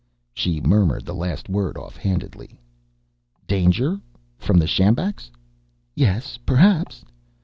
She 0.33 0.59
murmured 0.59 1.05
the 1.05 1.13
last 1.13 1.47
word 1.47 1.77
off 1.77 1.95
handedly. 1.95 2.59
"Danger? 3.45 4.01
From 4.39 4.57
the 4.57 4.65
sjambaks?" 4.65 5.29
"Yes, 5.93 6.39
perhaps." 6.43 7.05